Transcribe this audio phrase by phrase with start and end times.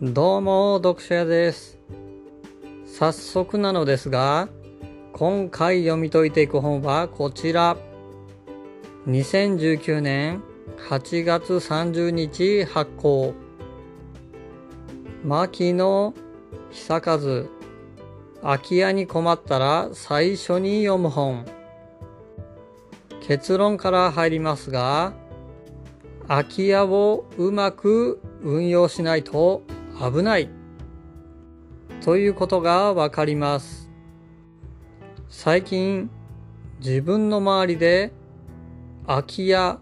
[0.00, 1.76] どうも、読者です。
[2.86, 4.48] 早速なのですが、
[5.12, 7.76] 今回読み解いていく本はこちら。
[9.08, 10.40] 2019年
[10.88, 13.34] 8月30日発行。
[15.24, 16.14] 牧野
[16.70, 17.48] 久和。
[18.42, 21.44] 空き家に困ったら最初に読む本。
[23.22, 25.12] 結論から入りますが、
[26.28, 29.62] 空き家をうまく運用しないと
[30.00, 30.48] 危ない。
[32.04, 33.90] ということがわかります。
[35.28, 36.08] 最近
[36.78, 38.12] 自分の周りで
[39.06, 39.80] 空き家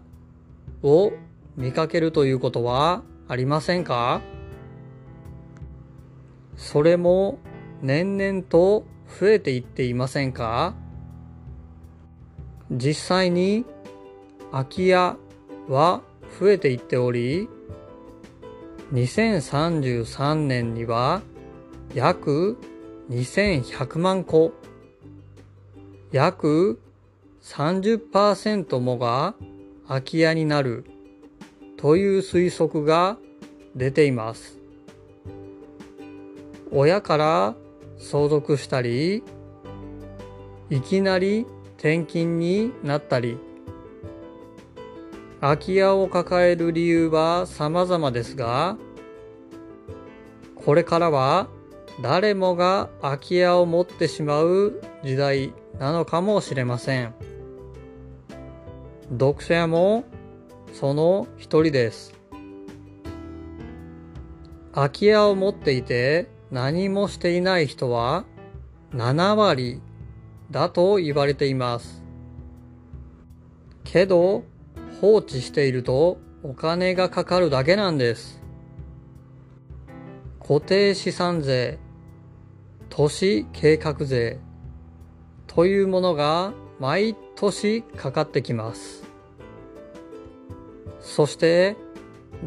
[0.81, 1.13] を
[1.55, 4.21] 見かけるということはありませんか？
[6.55, 7.37] それも
[7.83, 8.85] 年々と
[9.19, 10.73] 増えていっていませんか？
[12.71, 13.65] 実際に
[14.51, 15.15] 空き家
[15.69, 16.01] は
[16.39, 17.47] 増えていっており
[18.93, 21.21] 2033年には
[21.93, 22.57] 約
[23.09, 24.53] 2100万個
[26.11, 26.79] 約
[27.43, 29.35] 30%もが
[29.87, 30.85] 空き家になる
[31.77, 33.17] という推測が
[33.75, 34.57] 出ています。
[36.71, 37.55] 親から
[37.97, 39.23] 相続したり、
[40.69, 41.45] いきなり
[41.77, 43.37] 転勤になったり、
[45.39, 48.77] 空き家を抱える理由は様々ですが、
[50.55, 51.47] これからは
[52.01, 57.13] 誰もが空き家を持ってしまう時代なのかもしれません。
[59.11, 60.05] 読者も
[60.73, 62.13] その一人です。
[64.73, 68.25] 空き家を持っていて何もしていない人は
[68.93, 69.81] 7割
[70.51, 72.03] だと言われています。
[73.83, 74.43] けど
[75.01, 78.41] 放置しているとお金がかかるだけなんです。
[80.39, 81.77] 固定資産税、
[82.89, 84.39] 都市計画税
[85.45, 89.03] というものが毎年かかってきます。
[91.01, 91.75] そして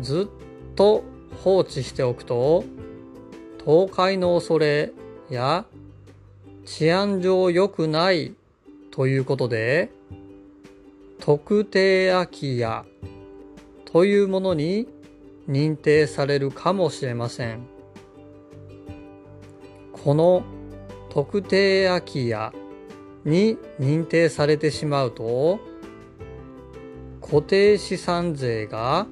[0.00, 1.04] ずっと
[1.44, 2.64] 放置しておくと
[3.58, 4.92] 倒壊の恐れ
[5.28, 5.64] や
[6.64, 8.34] 治安上良くない
[8.91, 9.91] ということで
[11.20, 12.84] 特定空き家
[13.84, 14.88] というものに
[15.48, 17.66] 認定されるかもしれません。
[19.92, 20.42] この
[21.10, 22.53] 特定空き家
[23.25, 25.60] に認定されてしまうと
[27.20, 29.06] 固定資産税が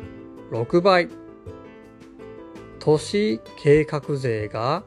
[0.50, 1.08] 6倍
[2.78, 4.82] 都市計画税が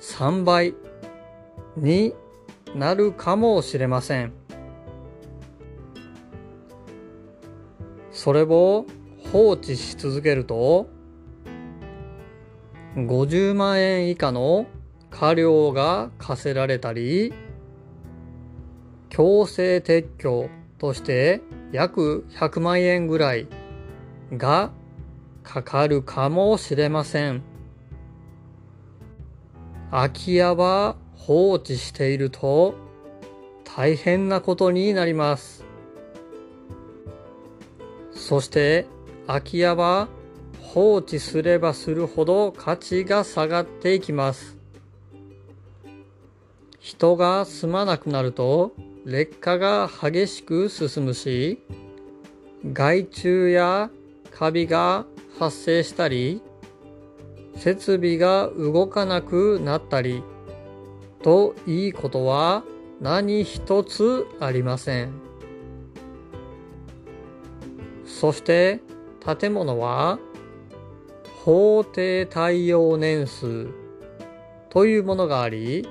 [0.00, 0.74] 3倍
[1.76, 2.14] に
[2.76, 4.39] なるかもしれません。
[8.22, 8.84] それを
[9.32, 10.90] 放置し続けると
[12.94, 14.66] 50万円以下の
[15.08, 17.32] 過料が課せられたり
[19.08, 21.40] 強制撤去として
[21.72, 23.46] 約100万円ぐらい
[24.32, 24.70] が
[25.42, 27.42] かかるかもしれません。
[29.90, 32.74] 空き家は放置していると
[33.64, 35.59] 大変なことになります。
[38.30, 38.86] そして
[39.26, 40.06] 空き家は
[40.62, 44.56] 放置すればするほど価値が下がっていきます。
[46.78, 48.70] 人が住まなくなると
[49.04, 51.58] 劣化が激しく進むし、
[52.72, 53.90] 害虫や
[54.30, 55.06] カビが
[55.40, 56.40] 発生したり、
[57.56, 60.22] 設備が動かなくなったり、
[61.24, 62.62] といいことは
[63.00, 65.29] 何一つありません。
[68.20, 68.80] そして
[69.40, 70.18] 建物は
[71.42, 73.68] 法定耐用年数
[74.68, 75.88] というものがあり、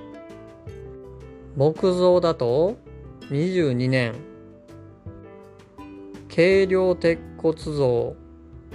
[1.56, 2.78] 木造だと
[3.31, 4.13] 22年、
[6.29, 8.15] 軽量鉄骨造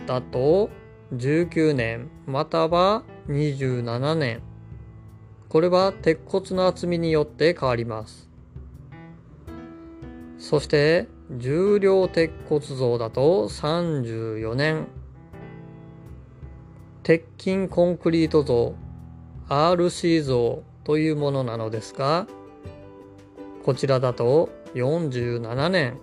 [0.05, 0.69] だと
[1.15, 4.43] 19年または27年。
[5.49, 8.29] これは鉄骨の厚みによって変わります。
[10.39, 14.87] そして重量鉄骨造だと34年。
[17.03, 18.75] 鉄筋コンクリート像
[19.49, 22.27] RC 像というものなのですが、
[23.63, 25.99] こちらだと47年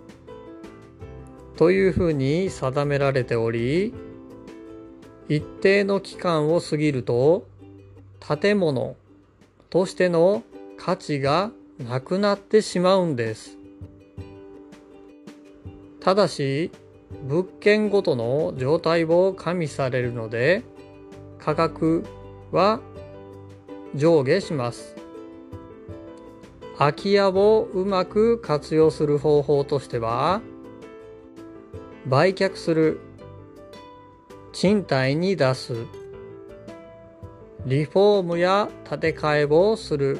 [1.55, 3.93] というふうに定められており、
[5.29, 7.47] 一定の期間を過ぎると
[8.19, 8.95] 建物
[9.69, 10.43] としての
[10.77, 13.60] 価値がなくなってしまうんです。
[16.01, 16.71] ただし、
[17.27, 20.63] 物件ごとの状態を加味されるので、
[21.37, 22.03] 価格
[22.51, 22.79] は
[23.93, 24.95] 上下します。
[26.79, 30.41] 空き家をうまく活用する方法としては、
[32.07, 32.99] 売却する、
[34.53, 35.85] 賃貸に出す、
[37.67, 40.19] リフォームや建て替えをする、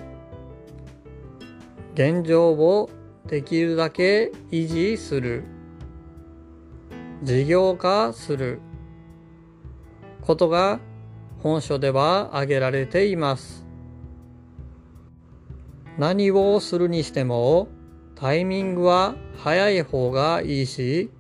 [1.96, 2.92] 現状を
[3.26, 5.44] できるだけ維持する、
[7.24, 8.60] 事業化する
[10.22, 10.80] ことが
[11.44, 13.66] 本書では挙げられています。
[15.98, 17.68] 何をするにしても
[18.16, 21.12] タイミングは早い方がいいし、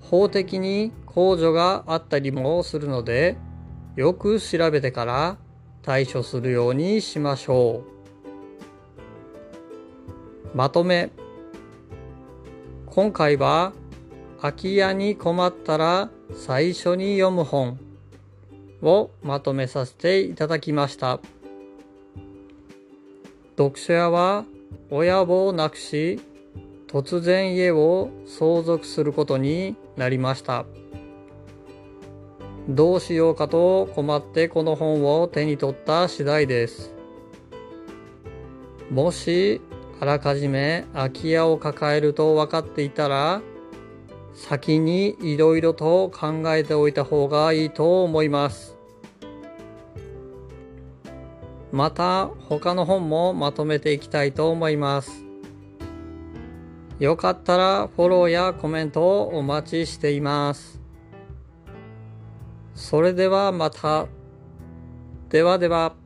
[0.00, 3.36] 法的に控除があったりもするので、
[3.96, 5.38] よく調べてから
[5.82, 7.82] 対処するようにしましょ
[10.54, 10.56] う。
[10.56, 11.10] まとめ。
[12.86, 13.72] 今回は
[14.44, 17.80] 空き家に困ったら最初に読む本
[18.82, 21.18] をまとめさせていただきました。
[23.56, 24.44] 読書屋は
[24.90, 26.20] 親を亡くし、
[26.88, 30.66] 突然家を相続することになりました。
[32.68, 36.92] どうしようかと困ってこの本を手に取った次第です。
[38.90, 39.62] もし
[40.00, 43.40] あらかじめ空き家を抱えると分かっていたら、
[44.34, 48.76] 先にいろいろと考えておいた方がいいと思います。
[51.72, 55.24] また他の本もまとめていきたいと思います。
[57.00, 60.80] よかったらフォローやコメントをお待ちしています。
[62.74, 64.06] それではまた。
[65.28, 66.03] ではでは。